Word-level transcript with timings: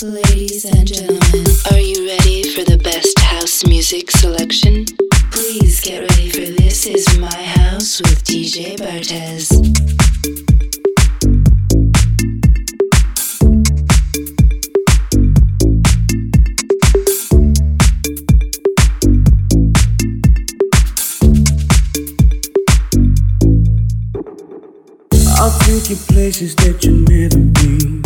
Ladies 0.00 0.64
and 0.64 0.86
gentlemen, 0.86 1.44
are 1.72 1.80
you 1.80 2.06
ready 2.06 2.44
for 2.54 2.62
the 2.62 2.78
best 2.84 3.18
house 3.18 3.66
music 3.66 4.12
selection? 4.12 4.84
Please 5.32 5.80
get 5.80 6.08
ready 6.08 6.30
for 6.30 6.52
This 6.52 6.86
Is 6.86 7.18
My 7.18 7.34
House 7.34 8.00
with 8.02 8.22
DJ 8.22 8.76
Bartez. 8.76 9.50
I'll 25.40 25.58
take 25.58 25.90
you 25.90 25.96
places 25.96 26.54
that 26.54 26.84
you've 26.84 27.08
never 27.08 27.38
been. 27.38 27.97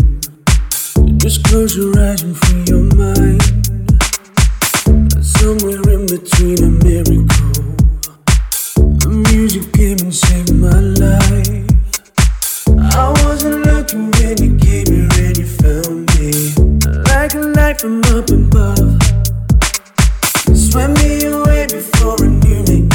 Just 1.22 1.44
close 1.44 1.76
your 1.76 1.96
eyes 2.00 2.22
and 2.22 2.36
free 2.36 2.64
your 2.66 2.82
mind. 2.96 3.40
Somewhere 5.24 5.78
in 5.94 6.06
between 6.06 6.58
a 6.64 6.70
miracle. 6.82 7.62
The 8.74 9.24
music 9.30 9.72
came 9.72 9.98
and 10.00 10.12
saved 10.12 10.52
my 10.52 10.80
life. 10.98 11.62
I 12.96 13.10
wasn't 13.24 13.64
looking 13.66 14.10
when 14.10 14.36
you 14.42 14.58
came 14.58 14.86
here 14.90 15.08
and 15.22 15.38
you 15.38 15.46
found 15.46 16.10
me. 16.18 16.54
Like 17.06 17.34
a 17.34 17.38
light 17.54 17.80
from 17.80 18.02
up 18.10 18.28
above. 18.28 18.98
Swept 20.58 21.04
me 21.04 21.26
away 21.26 21.68
before 21.70 22.16
I 22.18 22.26
knew 22.26 22.62
that 22.64 22.91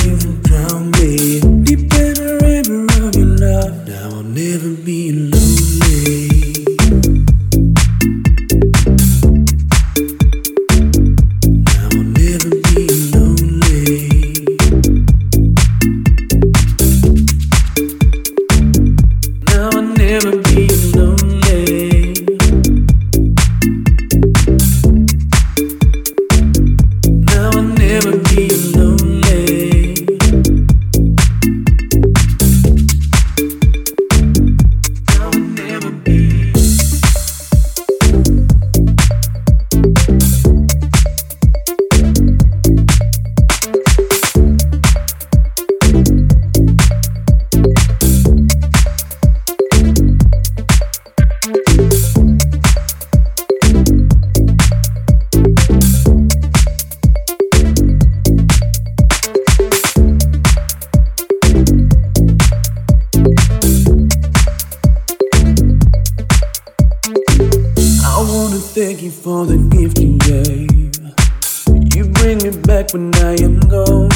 for 69.24 69.46
the 69.46 69.58
gift 69.74 70.00
you 70.00 70.18
gave. 70.30 70.94
You 71.96 72.04
bring 72.18 72.38
me 72.44 72.52
back 72.66 72.94
when 72.94 73.14
I 73.16 73.34
am 73.42 73.60
gone. 73.62 74.12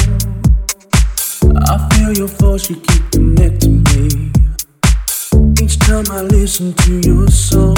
I 1.66 1.88
feel 1.92 2.12
your 2.12 2.28
force, 2.28 2.70
you 2.70 2.76
keep 2.76 3.10
connecting 3.10 3.82
me. 3.90 4.30
Each 5.60 5.78
time 5.78 6.06
I 6.10 6.22
listen 6.22 6.72
to 6.74 7.00
your 7.08 7.28
song, 7.28 7.76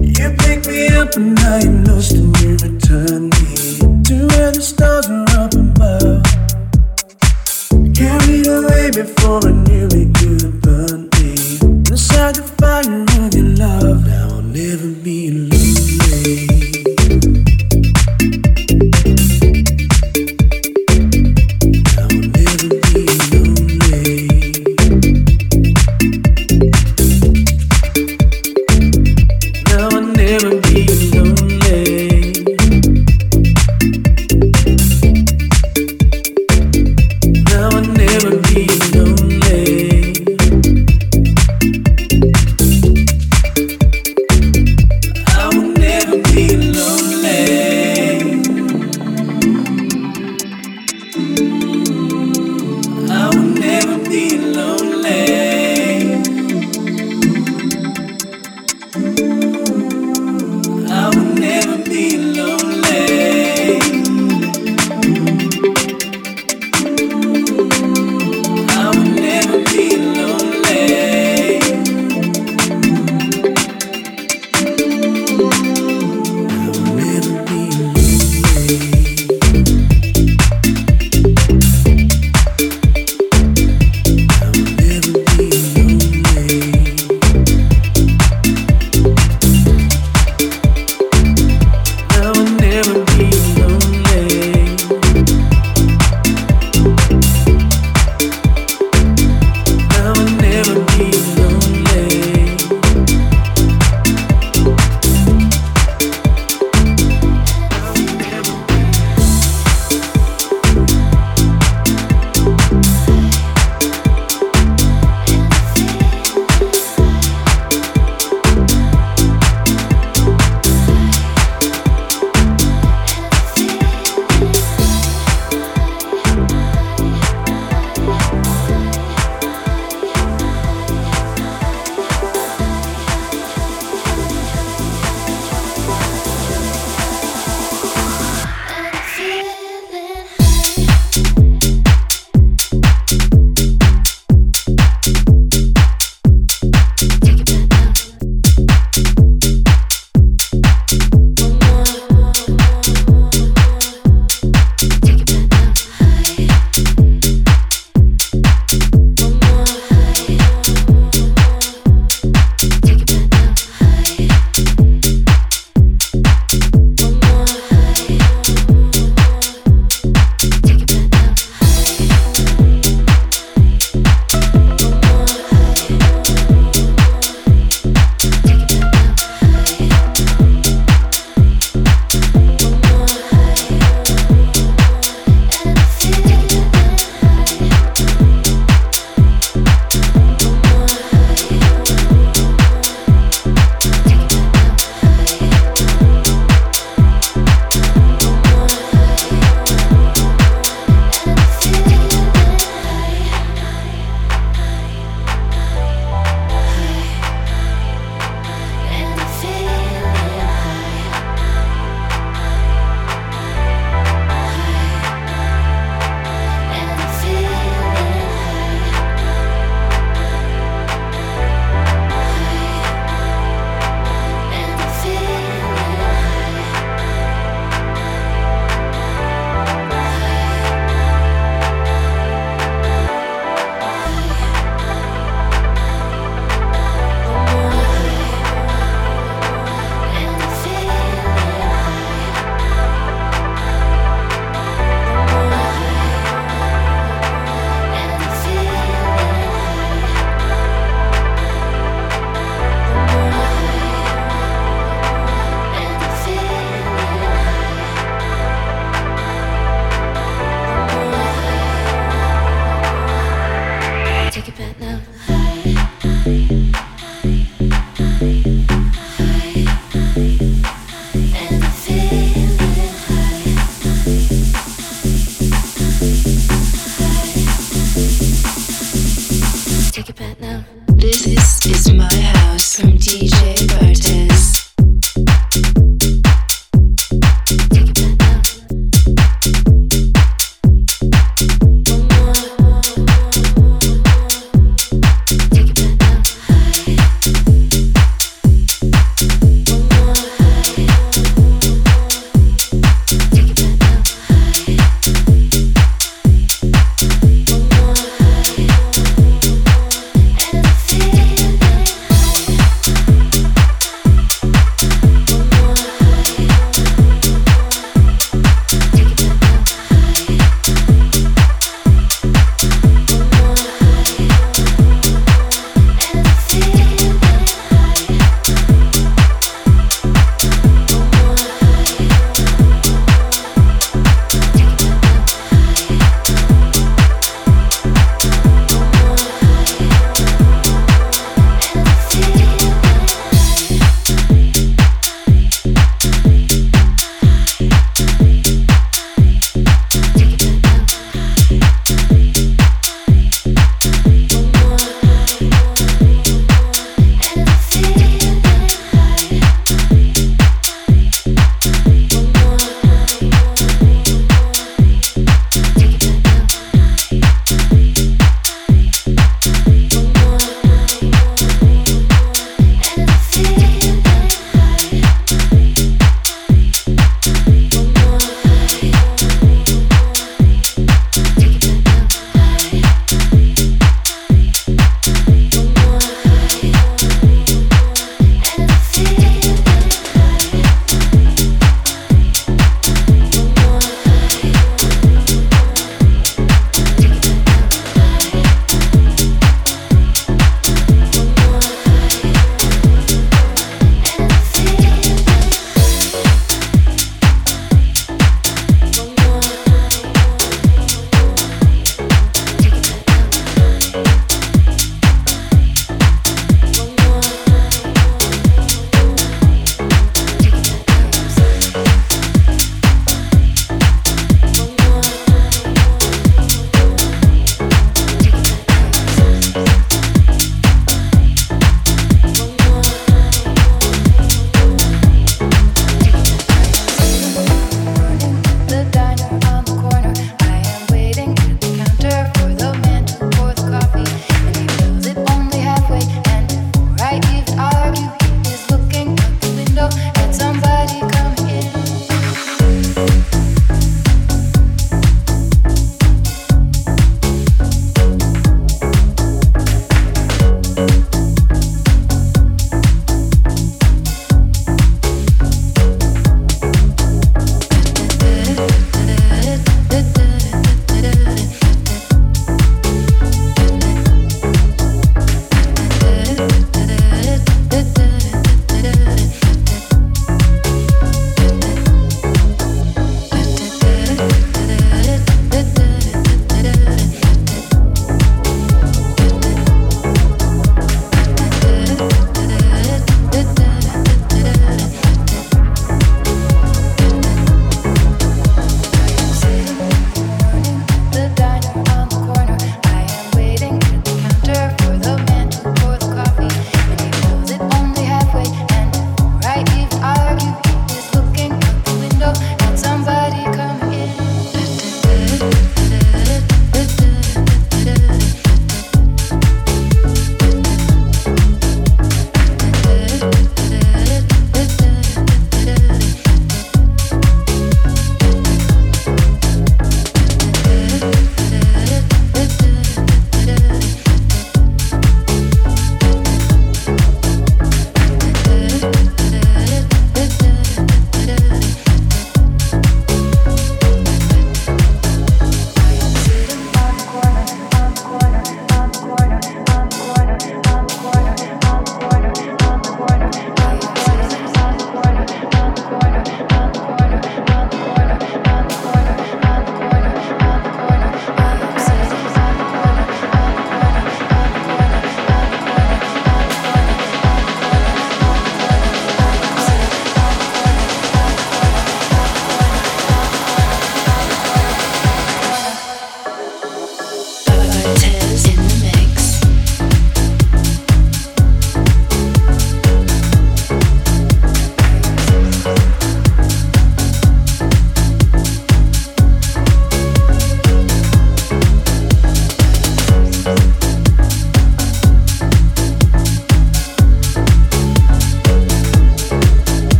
you 0.00 0.28
pick 0.42 0.66
me 0.66 0.88
up 0.88 1.14
and 1.16 1.38
I 1.38 1.60
am 1.60 1.84
lost 1.84 2.12
and 2.12 2.36
you 2.40 2.52
return 2.66 3.30
me 3.30 3.78
to 4.08 4.26
where 4.30 4.50
the 4.50 4.62
stars 4.62 5.08
are 5.08 5.26
up 5.38 5.54
above. 5.54 6.24
Carried 7.94 8.46
away 8.46 8.90
before 8.90 9.40
I 9.46 9.52
knew 9.52 9.88
it, 9.92 10.10
you 10.22 10.50
burned 10.64 11.12
me 11.18 11.34
inside 11.90 12.34
the 12.36 12.42
fire 12.58 13.02
of 13.24 13.34
your 13.34 13.48
love. 13.56 14.06
Now 14.06 14.36
I'll 14.36 14.42
never 14.42 14.88
be 14.88 15.30
lonely. 15.30 15.59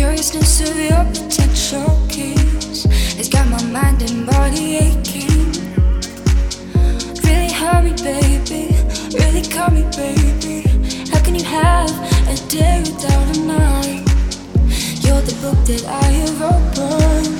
curiousness 0.00 0.62
of 0.62 0.78
your 0.78 1.04
potential 1.12 2.06
kiss 2.08 2.84
has 3.18 3.28
got 3.28 3.46
my 3.48 3.62
mind 3.64 4.00
and 4.00 4.26
body 4.26 4.76
aching. 4.76 5.52
Really 7.22 7.52
hurt 7.52 7.84
me, 7.84 7.92
baby. 8.02 8.74
Really 9.20 9.42
caught 9.42 9.74
me, 9.74 9.82
baby. 9.94 10.62
How 11.10 11.22
can 11.22 11.34
you 11.34 11.44
have 11.44 11.90
a 12.32 12.36
day 12.48 12.80
without 12.80 13.36
a 13.36 13.40
night? 13.40 14.02
You're 15.04 15.20
the 15.20 15.36
book 15.42 15.58
that 15.66 15.84
I 15.86 16.06
have 16.22 16.42
opened. 16.54 17.39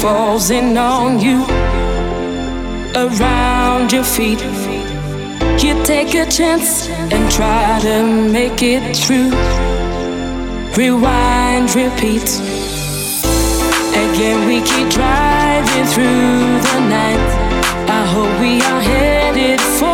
falls 0.00 0.50
in 0.50 0.76
on 0.78 1.18
you? 1.18 1.44
Around 2.94 3.92
your 3.92 4.04
feet, 4.04 4.40
you 5.62 5.74
take 5.84 6.14
a 6.14 6.26
chance 6.30 6.88
and 6.88 7.30
try 7.32 7.80
to 7.82 8.04
make 8.30 8.62
it 8.62 8.82
true. 8.94 9.30
Rewind, 10.76 11.74
repeat. 11.74 12.28
Again, 14.04 14.46
we 14.46 14.58
keep 14.70 14.88
driving 14.88 15.86
through 15.92 16.60
the 16.68 16.78
night. 16.96 17.26
I 18.00 18.02
hope 18.14 18.32
we 18.40 18.62
are 18.70 18.80
headed 18.80 19.60
for 19.78 19.87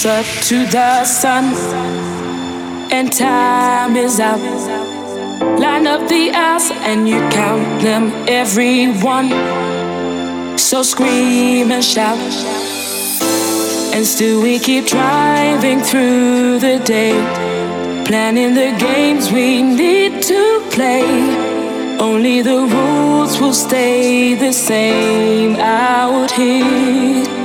closer 0.00 0.22
to 0.42 0.66
the 0.66 1.04
sun. 1.04 1.54
And 2.92 3.12
time 3.12 3.96
is 3.96 4.20
out. 4.20 4.38
Line 5.58 5.86
up 5.86 6.08
the 6.08 6.30
hours, 6.30 6.70
and 6.70 7.08
you 7.08 7.18
count 7.30 7.82
them, 7.82 8.12
every 8.28 8.86
one. 9.02 9.28
So 10.56 10.82
scream 10.82 11.72
and 11.72 11.84
shout. 11.84 12.18
And 13.94 14.06
still, 14.06 14.40
we 14.40 14.58
keep 14.58 14.86
driving 14.86 15.80
through 15.80 16.60
the 16.60 16.78
day. 16.84 17.14
Planning 18.06 18.54
the 18.54 18.76
games 18.78 19.32
we 19.32 19.62
need 19.62 20.22
to 20.22 20.62
play. 20.70 21.02
Only 21.98 22.42
the 22.42 22.60
rules 22.74 23.40
will 23.40 23.54
stay 23.54 24.34
the 24.34 24.52
same 24.52 25.56
out 25.56 26.30
here. 26.30 27.37